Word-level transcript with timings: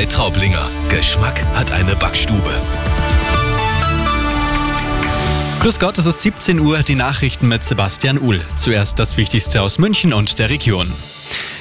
Bäckerei 0.00 0.06
Traublinger. 0.06 0.68
Geschmack 0.88 1.44
hat 1.54 1.72
eine 1.72 1.94
Backstube. 1.94 2.50
Grüß 5.60 5.78
Gott, 5.78 5.98
es 5.98 6.06
ist 6.06 6.22
17 6.22 6.58
Uhr, 6.58 6.78
die 6.78 6.94
Nachrichten 6.94 7.48
mit 7.48 7.64
Sebastian 7.64 8.18
Uhl. 8.18 8.38
Zuerst 8.56 8.98
das 8.98 9.18
Wichtigste 9.18 9.60
aus 9.60 9.78
München 9.78 10.14
und 10.14 10.38
der 10.38 10.48
Region. 10.48 10.90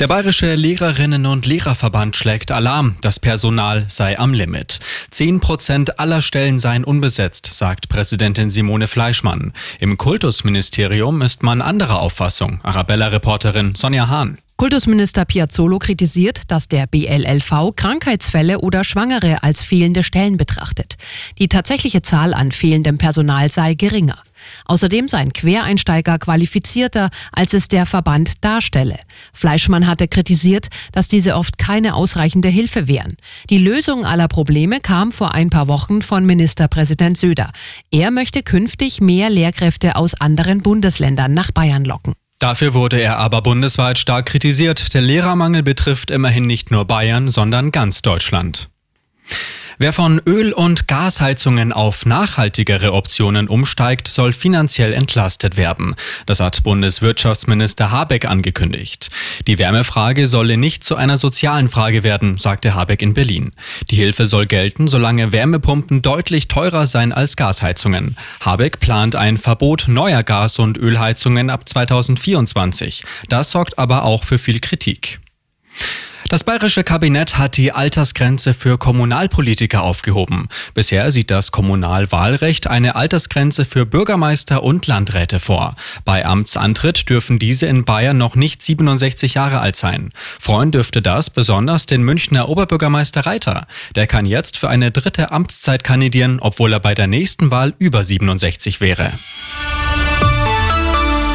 Der 0.00 0.08
Bayerische 0.08 0.54
Lehrerinnen- 0.54 1.26
und 1.26 1.44
Lehrerverband 1.44 2.16
schlägt 2.16 2.52
Alarm, 2.52 2.96
das 3.02 3.20
Personal 3.20 3.84
sei 3.88 4.18
am 4.18 4.32
Limit. 4.32 4.80
Zehn 5.10 5.40
Prozent 5.40 6.00
aller 6.00 6.22
Stellen 6.22 6.58
seien 6.58 6.84
unbesetzt, 6.84 7.50
sagt 7.52 7.90
Präsidentin 7.90 8.48
Simone 8.48 8.88
Fleischmann. 8.88 9.52
Im 9.78 9.98
Kultusministerium 9.98 11.20
ist 11.20 11.42
man 11.42 11.60
anderer 11.60 12.00
Auffassung. 12.00 12.60
Arabella-Reporterin 12.62 13.74
Sonja 13.74 14.08
Hahn. 14.08 14.38
Kultusminister 14.62 15.24
Piazzolo 15.24 15.80
kritisiert, 15.80 16.42
dass 16.46 16.68
der 16.68 16.86
BLLV 16.86 17.74
Krankheitsfälle 17.74 18.60
oder 18.60 18.84
Schwangere 18.84 19.42
als 19.42 19.64
fehlende 19.64 20.04
Stellen 20.04 20.36
betrachtet. 20.36 20.98
Die 21.40 21.48
tatsächliche 21.48 22.02
Zahl 22.02 22.32
an 22.32 22.52
fehlendem 22.52 22.96
Personal 22.96 23.50
sei 23.50 23.74
geringer. 23.74 24.22
Außerdem 24.66 25.08
seien 25.08 25.32
Quereinsteiger 25.32 26.20
qualifizierter, 26.20 27.10
als 27.32 27.54
es 27.54 27.66
der 27.66 27.86
Verband 27.86 28.44
darstelle. 28.44 29.00
Fleischmann 29.32 29.88
hatte 29.88 30.06
kritisiert, 30.06 30.68
dass 30.92 31.08
diese 31.08 31.34
oft 31.34 31.58
keine 31.58 31.96
ausreichende 31.96 32.48
Hilfe 32.48 32.86
wären. 32.86 33.16
Die 33.50 33.58
Lösung 33.58 34.06
aller 34.06 34.28
Probleme 34.28 34.78
kam 34.78 35.10
vor 35.10 35.34
ein 35.34 35.50
paar 35.50 35.66
Wochen 35.66 36.02
von 36.02 36.24
Ministerpräsident 36.24 37.18
Söder. 37.18 37.50
Er 37.90 38.12
möchte 38.12 38.44
künftig 38.44 39.00
mehr 39.00 39.28
Lehrkräfte 39.28 39.96
aus 39.96 40.14
anderen 40.14 40.62
Bundesländern 40.62 41.34
nach 41.34 41.50
Bayern 41.50 41.84
locken. 41.84 42.14
Dafür 42.42 42.74
wurde 42.74 43.00
er 43.00 43.18
aber 43.18 43.40
bundesweit 43.40 43.98
stark 43.98 44.26
kritisiert. 44.26 44.94
Der 44.94 45.00
Lehrermangel 45.00 45.62
betrifft 45.62 46.10
immerhin 46.10 46.42
nicht 46.42 46.72
nur 46.72 46.84
Bayern, 46.84 47.28
sondern 47.28 47.70
ganz 47.70 48.02
Deutschland. 48.02 48.68
Wer 49.78 49.92
von 49.92 50.20
Öl- 50.26 50.52
und 50.52 50.86
Gasheizungen 50.86 51.72
auf 51.72 52.04
nachhaltigere 52.06 52.92
Optionen 52.92 53.48
umsteigt, 53.48 54.08
soll 54.08 54.32
finanziell 54.32 54.92
entlastet 54.92 55.56
werden. 55.56 55.94
Das 56.26 56.40
hat 56.40 56.62
Bundeswirtschaftsminister 56.62 57.90
Habeck 57.90 58.26
angekündigt. 58.26 59.08
Die 59.46 59.58
Wärmefrage 59.58 60.26
solle 60.26 60.56
nicht 60.56 60.84
zu 60.84 60.96
einer 60.96 61.16
sozialen 61.16 61.68
Frage 61.68 62.02
werden, 62.02 62.38
sagte 62.38 62.74
Habeck 62.74 63.02
in 63.02 63.14
Berlin. 63.14 63.52
Die 63.90 63.96
Hilfe 63.96 64.26
soll 64.26 64.46
gelten, 64.46 64.88
solange 64.88 65.32
Wärmepumpen 65.32 66.02
deutlich 66.02 66.48
teurer 66.48 66.86
seien 66.86 67.12
als 67.12 67.36
Gasheizungen. 67.36 68.16
Habeck 68.40 68.80
plant 68.80 69.16
ein 69.16 69.38
Verbot 69.38 69.84
neuer 69.88 70.22
Gas- 70.22 70.58
und 70.58 70.76
Ölheizungen 70.76 71.50
ab 71.50 71.68
2024. 71.68 73.04
Das 73.28 73.50
sorgt 73.50 73.78
aber 73.78 74.04
auch 74.04 74.24
für 74.24 74.38
viel 74.38 74.60
Kritik. 74.60 75.20
Das 76.32 76.44
bayerische 76.44 76.82
Kabinett 76.82 77.36
hat 77.36 77.58
die 77.58 77.72
Altersgrenze 77.72 78.54
für 78.54 78.78
Kommunalpolitiker 78.78 79.82
aufgehoben. 79.82 80.48
Bisher 80.72 81.12
sieht 81.12 81.30
das 81.30 81.52
Kommunalwahlrecht 81.52 82.68
eine 82.68 82.94
Altersgrenze 82.94 83.66
für 83.66 83.84
Bürgermeister 83.84 84.62
und 84.62 84.86
Landräte 84.86 85.40
vor. 85.40 85.76
Bei 86.06 86.24
Amtsantritt 86.24 87.10
dürfen 87.10 87.38
diese 87.38 87.66
in 87.66 87.84
Bayern 87.84 88.16
noch 88.16 88.34
nicht 88.34 88.62
67 88.62 89.34
Jahre 89.34 89.60
alt 89.60 89.76
sein. 89.76 90.10
Freuen 90.40 90.70
dürfte 90.70 91.02
das 91.02 91.28
besonders 91.28 91.84
den 91.84 92.02
Münchner 92.02 92.48
Oberbürgermeister 92.48 93.26
Reiter. 93.26 93.66
Der 93.94 94.06
kann 94.06 94.24
jetzt 94.24 94.56
für 94.56 94.70
eine 94.70 94.90
dritte 94.90 95.32
Amtszeit 95.32 95.84
kandidieren, 95.84 96.38
obwohl 96.40 96.72
er 96.72 96.80
bei 96.80 96.94
der 96.94 97.08
nächsten 97.08 97.50
Wahl 97.50 97.74
über 97.78 98.04
67 98.04 98.80
wäre. 98.80 99.12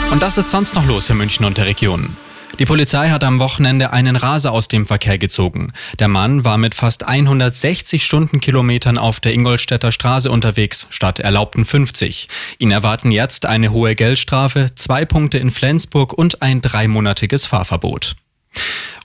Und 0.09 0.23
das 0.23 0.39
ist 0.39 0.49
sonst 0.49 0.73
noch 0.73 0.87
los 0.87 1.07
in 1.11 1.17
München 1.17 1.45
und 1.45 1.59
der 1.59 1.67
Region. 1.67 2.17
Die 2.59 2.66
Polizei 2.66 3.09
hat 3.09 3.23
am 3.23 3.39
Wochenende 3.39 3.94
einen 3.94 4.16
Raser 4.16 4.52
aus 4.52 4.67
dem 4.67 4.88
Verkehr 4.88 5.19
gezogen. 5.19 5.72
Der 6.00 6.08
Mann 6.08 6.44
war 6.44 6.58
mit 6.58 6.73
fast 6.73 7.08
160 7.08 8.03
Stundenkilometern 8.03 8.97
auf 8.97 9.19
der 9.19 9.36
Ingolstädter 9.36 9.91
Straße 9.91 10.31
unterwegs, 10.31 10.88
statt 10.89 11.19
erlaubten 11.19 11.66
50. 11.66 12.30
Ihn 12.58 12.72
erwarten 12.72 13.11
jetzt 13.11 13.45
eine 13.45 13.72
hohe 13.72 13.94
Geldstrafe, 13.94 14.67
zwei 14.73 15.05
Punkte 15.05 15.37
in 15.37 15.52
Flensburg 15.52 16.14
und 16.14 16.42
ein 16.42 16.61
dreimonatiges 16.61 17.45
Fahrverbot. 17.45 18.15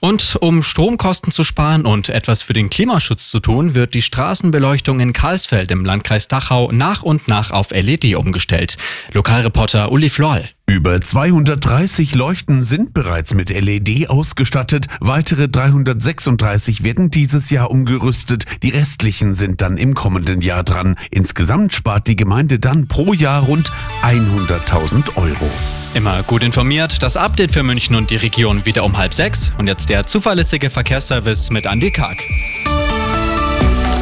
Und 0.01 0.35
um 0.41 0.63
Stromkosten 0.63 1.31
zu 1.31 1.43
sparen 1.43 1.85
und 1.85 2.09
etwas 2.09 2.41
für 2.41 2.53
den 2.53 2.71
Klimaschutz 2.71 3.29
zu 3.29 3.39
tun, 3.39 3.75
wird 3.75 3.93
die 3.93 4.01
Straßenbeleuchtung 4.01 4.99
in 4.99 5.13
Karlsfeld 5.13 5.69
im 5.69 5.85
Landkreis 5.85 6.27
Dachau 6.27 6.71
nach 6.71 7.03
und 7.03 7.27
nach 7.27 7.51
auf 7.51 7.69
LED 7.69 8.15
umgestellt. 8.15 8.77
Lokalreporter 9.13 9.91
Uli 9.91 10.09
Floll. 10.09 10.49
Über 10.69 11.01
230 11.01 12.15
Leuchten 12.15 12.63
sind 12.63 12.93
bereits 12.93 13.33
mit 13.33 13.49
LED 13.49 14.09
ausgestattet, 14.09 14.87
weitere 15.01 15.49
336 15.49 16.83
werden 16.83 17.11
dieses 17.11 17.49
Jahr 17.49 17.69
umgerüstet, 17.69 18.45
die 18.63 18.69
restlichen 18.69 19.33
sind 19.33 19.61
dann 19.61 19.77
im 19.77 19.93
kommenden 19.93 20.39
Jahr 20.39 20.63
dran. 20.63 20.95
Insgesamt 21.11 21.73
spart 21.73 22.07
die 22.07 22.15
Gemeinde 22.15 22.59
dann 22.59 22.87
pro 22.87 23.13
Jahr 23.13 23.43
rund 23.43 23.71
100.000 24.03 25.17
Euro. 25.17 25.51
Immer 25.95 26.23
gut 26.23 26.43
informiert, 26.43 27.03
das 27.03 27.17
Update 27.17 27.51
für 27.51 27.63
München 27.63 27.95
und 27.95 28.09
die 28.09 28.15
Region 28.15 28.65
wieder 28.65 28.85
um 28.85 28.97
halb 28.97 29.13
sechs 29.13 29.51
und 29.57 29.67
jetzt 29.67 29.89
der 29.89 30.07
zuverlässige 30.07 30.69
Verkehrsservice 30.69 31.51
mit 31.51 31.65
Andy 31.65 31.91
Karg. 31.91 32.23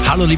Hallo 0.07 0.25
liebe 0.25 0.29